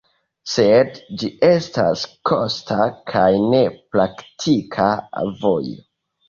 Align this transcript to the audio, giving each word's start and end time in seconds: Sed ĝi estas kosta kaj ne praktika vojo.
Sed 0.51 0.95
ĝi 1.23 1.27
estas 1.47 2.05
kosta 2.29 2.87
kaj 3.13 3.27
ne 3.53 3.61
praktika 3.97 4.89
vojo. 5.45 5.79